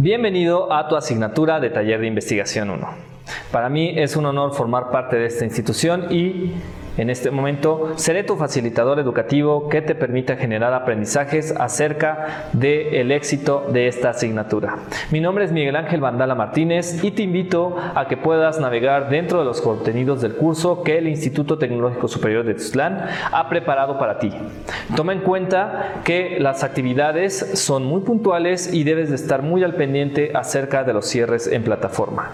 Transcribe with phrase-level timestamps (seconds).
[0.00, 2.88] Bienvenido a tu asignatura de Taller de Investigación 1.
[3.50, 6.52] Para mí es un honor formar parte de esta institución y
[6.98, 13.66] en este momento seré tu facilitador educativo que te permita generar aprendizajes acerca del éxito
[13.72, 14.78] de esta asignatura.
[15.10, 19.38] Mi nombre es Miguel Ángel Vandala Martínez y te invito a que puedas navegar dentro
[19.38, 24.18] de los contenidos del curso que el Instituto Tecnológico Superior de Tuzlán ha preparado para
[24.18, 24.32] ti.
[24.96, 29.76] Toma en cuenta que las actividades son muy puntuales y debes de estar muy al
[29.76, 32.32] pendiente acerca de los cierres en plataforma.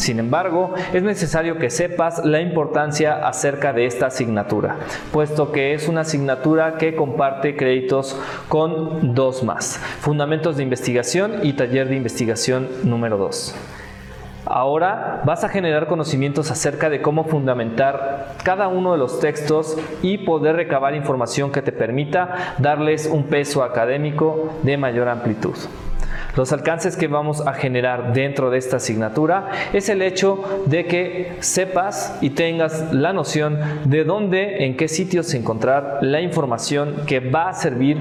[0.00, 4.76] Sin embargo, es necesario que sepas la importancia acerca de esta asignatura,
[5.12, 11.52] puesto que es una asignatura que comparte créditos con dos más, Fundamentos de Investigación y
[11.52, 13.54] Taller de Investigación número 2.
[14.46, 20.16] Ahora vas a generar conocimientos acerca de cómo fundamentar cada uno de los textos y
[20.16, 25.56] poder recabar información que te permita darles un peso académico de mayor amplitud.
[26.36, 31.36] Los alcances que vamos a generar dentro de esta asignatura es el hecho de que
[31.40, 37.48] sepas y tengas la noción de dónde, en qué sitios encontrar la información que va
[37.48, 37.98] a servir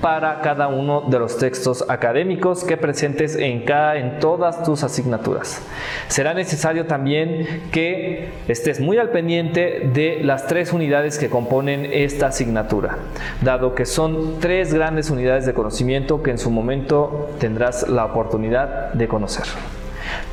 [0.00, 5.62] para cada uno de los textos académicos que presentes en, cada, en todas tus asignaturas.
[6.08, 12.28] Será necesario también que estés muy al pendiente de las tres unidades que componen esta
[12.28, 12.98] asignatura,
[13.42, 18.92] dado que son tres grandes unidades de conocimiento que en su momento tendrás la oportunidad
[18.92, 19.44] de conocer.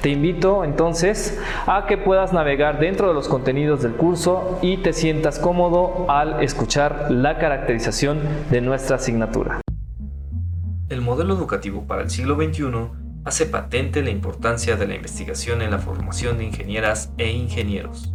[0.01, 4.93] Te invito entonces a que puedas navegar dentro de los contenidos del curso y te
[4.93, 9.61] sientas cómodo al escuchar la caracterización de nuestra asignatura.
[10.89, 12.71] El modelo educativo para el siglo XXI
[13.25, 18.09] hace patente la importancia de la investigación en la formación de ingenieras e ingenieros,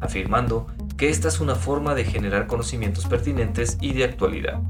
[0.00, 0.66] afirmando
[0.96, 4.60] que esta es una forma de generar conocimientos pertinentes y de actualidad,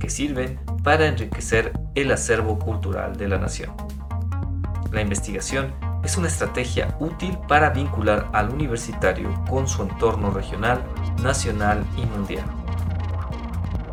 [0.00, 3.70] que sirven para enriquecer el acervo cultural de la nación.
[4.90, 5.72] La investigación
[6.02, 10.82] es una estrategia útil para vincular al universitario con su entorno regional,
[11.22, 12.44] nacional y mundial.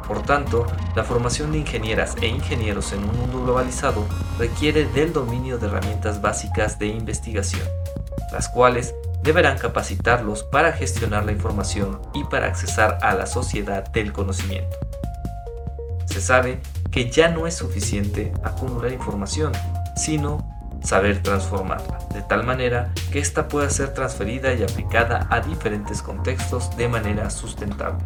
[0.07, 4.07] Por tanto, la formación de ingenieras e ingenieros en un mundo globalizado
[4.39, 7.67] requiere del dominio de herramientas básicas de investigación,
[8.31, 14.13] las cuales deberán capacitarlos para gestionar la información y para accesar a la sociedad del
[14.13, 14.86] conocimiento.
[16.07, 16.59] Se sabe
[16.91, 19.51] que ya no es suficiente acumular información,
[19.95, 26.01] sino saber transformarla, de tal manera que ésta pueda ser transferida y aplicada a diferentes
[26.01, 28.03] contextos de manera sustentable.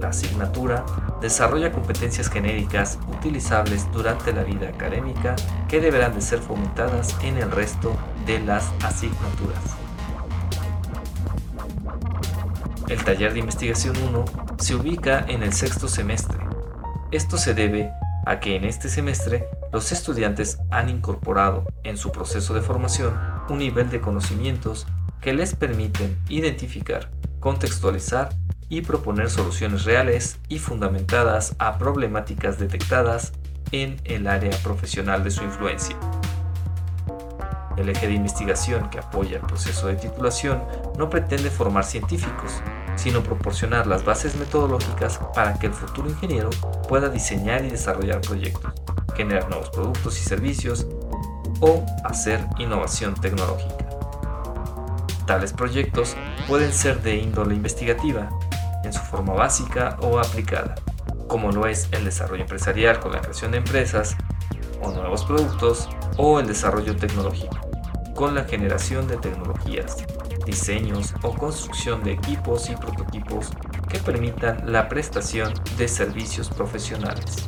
[0.00, 0.86] La asignatura
[1.20, 5.34] desarrolla competencias genéricas utilizables durante la vida académica
[5.68, 7.92] que deberán de ser fomentadas en el resto
[8.24, 9.58] de las asignaturas.
[12.88, 14.24] El taller de investigación 1
[14.58, 16.38] se ubica en el sexto semestre.
[17.10, 17.92] Esto se debe
[18.26, 23.58] a que en este semestre los estudiantes han incorporado en su proceso de formación un
[23.58, 24.86] nivel de conocimientos
[25.20, 27.10] que les permiten identificar,
[27.40, 28.30] contextualizar
[28.68, 33.32] y proponer soluciones reales y fundamentadas a problemáticas detectadas
[33.72, 35.96] en el área profesional de su influencia.
[37.76, 40.62] El eje de investigación que apoya el proceso de titulación
[40.98, 42.60] no pretende formar científicos,
[42.98, 46.50] sino proporcionar las bases metodológicas para que el futuro ingeniero
[46.88, 48.72] pueda diseñar y desarrollar proyectos,
[49.14, 50.86] generar nuevos productos y servicios
[51.60, 53.86] o hacer innovación tecnológica.
[55.26, 56.16] Tales proyectos
[56.46, 58.30] pueden ser de índole investigativa,
[58.84, 60.74] en su forma básica o aplicada,
[61.26, 64.16] como lo es el desarrollo empresarial con la creación de empresas
[64.82, 67.58] o nuevos productos o el desarrollo tecnológico,
[68.14, 69.98] con la generación de tecnologías,
[70.48, 73.50] diseños o construcción de equipos y prototipos
[73.88, 77.46] que permitan la prestación de servicios profesionales.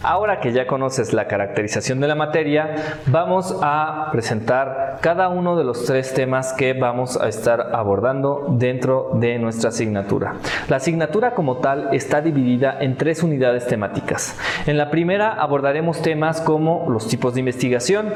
[0.00, 5.64] Ahora que ya conoces la caracterización de la materia, vamos a presentar cada uno de
[5.64, 10.34] los tres temas que vamos a estar abordando dentro de nuestra asignatura.
[10.68, 14.38] La asignatura como tal está dividida en tres unidades temáticas.
[14.66, 18.12] En la primera abordaremos temas como los tipos de investigación,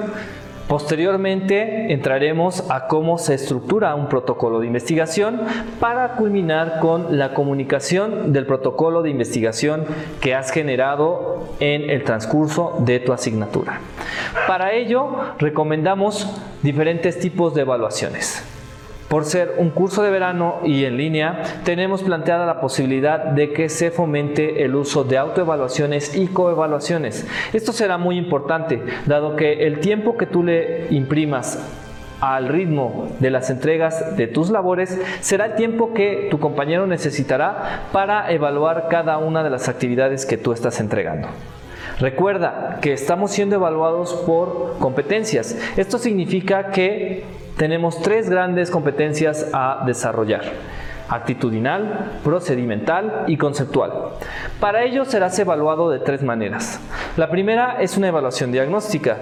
[0.68, 5.40] Posteriormente entraremos a cómo se estructura un protocolo de investigación
[5.80, 9.86] para culminar con la comunicación del protocolo de investigación
[10.20, 13.80] que has generado en el transcurso de tu asignatura.
[14.46, 16.28] Para ello recomendamos
[16.62, 18.44] diferentes tipos de evaluaciones.
[19.08, 23.70] Por ser un curso de verano y en línea, tenemos planteada la posibilidad de que
[23.70, 27.26] se fomente el uso de autoevaluaciones y coevaluaciones.
[27.54, 31.58] Esto será muy importante, dado que el tiempo que tú le imprimas
[32.20, 37.84] al ritmo de las entregas de tus labores será el tiempo que tu compañero necesitará
[37.92, 41.28] para evaluar cada una de las actividades que tú estás entregando.
[41.98, 45.56] Recuerda que estamos siendo evaluados por competencias.
[45.76, 47.24] Esto significa que
[47.58, 50.42] tenemos tres grandes competencias a desarrollar
[51.08, 53.92] actitudinal, procedimental y conceptual.
[54.60, 56.80] Para ello serás evaluado de tres maneras.
[57.16, 59.16] La primera es una evaluación diagnóstica.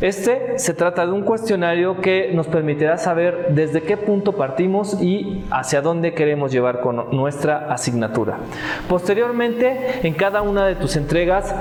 [0.00, 5.44] Este se trata de un cuestionario que nos permitirá saber desde qué punto partimos y
[5.50, 8.36] hacia dónde queremos llevar con nuestra asignatura.
[8.88, 11.52] Posteriormente, en cada una de tus entregas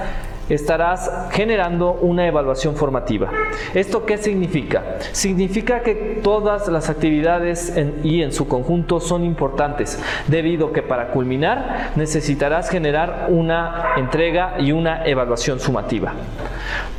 [0.50, 3.32] estarás generando una evaluación formativa.
[3.74, 4.98] ¿Esto qué significa?
[5.12, 7.74] Significa que todas las actividades
[8.04, 14.72] y en su conjunto son importantes, debido que para culminar necesitarás generar una entrega y
[14.72, 16.14] una evaluación sumativa.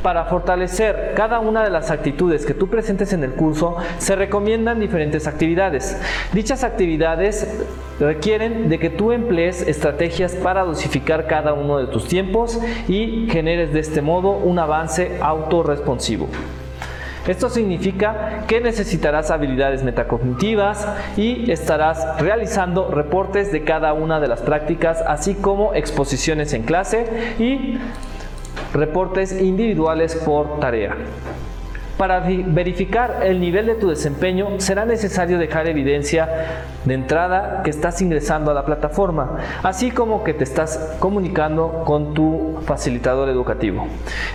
[0.01, 4.79] Para fortalecer cada una de las actitudes que tú presentes en el curso, se recomiendan
[4.79, 5.99] diferentes actividades.
[6.31, 7.45] Dichas actividades
[7.99, 13.73] requieren de que tú emplees estrategias para dosificar cada uno de tus tiempos y generes
[13.73, 16.29] de este modo un avance autorresponsivo.
[17.27, 20.87] Esto significa que necesitarás habilidades metacognitivas
[21.17, 27.35] y estarás realizando reportes de cada una de las prácticas, así como exposiciones en clase
[27.37, 27.77] y
[28.73, 30.95] reportes individuales por tarea.
[31.99, 36.29] Para verificar el nivel de tu desempeño será necesario dejar evidencia
[36.85, 42.13] de entrada que estás ingresando a la plataforma, así como que te estás comunicando con
[42.13, 43.85] tu facilitador educativo.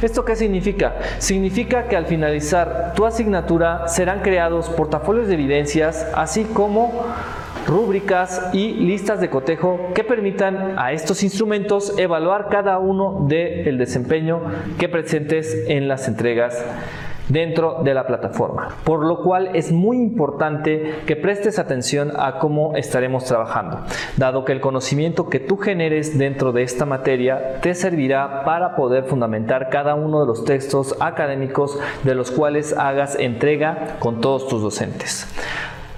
[0.02, 0.96] ¿Esto qué significa?
[1.16, 7.06] Significa que al finalizar tu asignatura serán creados portafolios de evidencias, así como
[7.66, 14.40] rúbricas y listas de cotejo que permitan a estos instrumentos evaluar cada uno del desempeño
[14.78, 16.64] que presentes en las entregas
[17.28, 22.76] dentro de la plataforma, por lo cual es muy importante que prestes atención a cómo
[22.76, 23.80] estaremos trabajando,
[24.16, 29.04] dado que el conocimiento que tú generes dentro de esta materia te servirá para poder
[29.04, 34.62] fundamentar cada uno de los textos académicos de los cuales hagas entrega con todos tus
[34.62, 35.26] docentes.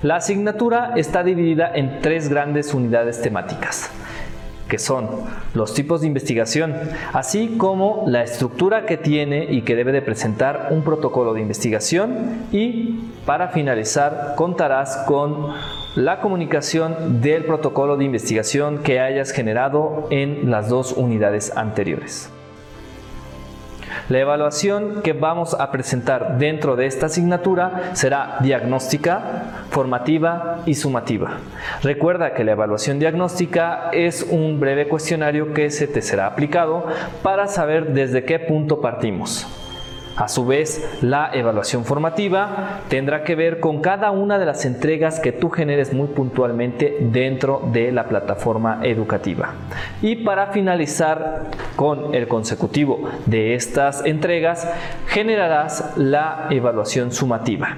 [0.06, 3.90] La asignatura está dividida en tres grandes unidades temáticas
[4.68, 5.08] que son
[5.54, 6.74] los tipos de investigación,
[7.12, 12.46] así como la estructura que tiene y que debe de presentar un protocolo de investigación
[12.52, 15.54] y para finalizar contarás con
[15.96, 22.30] la comunicación del protocolo de investigación que hayas generado en las dos unidades anteriores.
[24.08, 31.38] La evaluación que vamos a presentar dentro de esta asignatura será diagnóstica, formativa y sumativa.
[31.82, 36.86] Recuerda que la evaluación diagnóstica es un breve cuestionario que se te será aplicado
[37.22, 39.65] para saber desde qué punto partimos.
[40.16, 45.20] A su vez, la evaluación formativa tendrá que ver con cada una de las entregas
[45.20, 49.52] que tú generes muy puntualmente dentro de la plataforma educativa.
[50.00, 54.66] Y para finalizar con el consecutivo de estas entregas,
[55.06, 57.76] generarás la evaluación sumativa.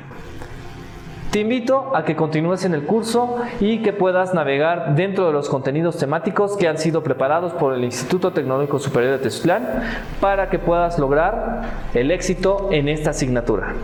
[1.31, 5.51] Te invito a que continúes en el curso y que puedas navegar dentro de los
[5.51, 9.83] contenidos temáticos que han sido preparados por el Instituto Tecnológico Superior de Tezutlán
[10.23, 13.75] para que puedas lograr el éxito en esta asignatura.